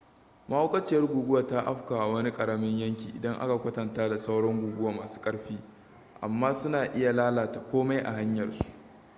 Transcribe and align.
mahaukaciyar 0.49 1.05
guguwa 1.07 1.47
ta 1.47 1.61
afkawa 1.65 2.07
wani 2.13 2.31
ƙaramin 2.31 2.79
yanki 2.79 3.07
idan 3.15 3.39
aka 3.41 3.57
kwatanta 3.57 4.09
da 4.09 4.17
sauran 4.19 4.61
guguwa 4.61 4.91
masu 4.91 5.21
ƙarfi 5.21 5.59
amma 6.21 6.53
suna 6.53 6.85
iya 6.85 7.13
lalata 7.13 7.63
komai 7.71 7.97
a 8.05 8.11
hanyar 8.11 8.51
su 8.51 8.65